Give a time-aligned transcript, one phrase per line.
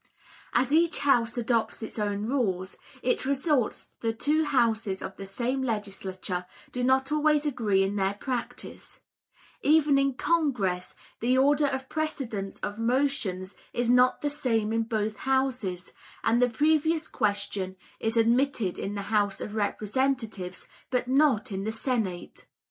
[0.53, 5.27] As each house adopts its own rules, it results that the two houses of the
[5.27, 8.99] same legislature do not always agree in their practice;
[9.61, 15.17] even in Congress the order of precedence of motions is not the same in both
[15.17, 15.93] houses,
[16.23, 21.71] and the Previous Question is admitted in the House of Representatives, but not in the
[21.71, 22.47] Senate.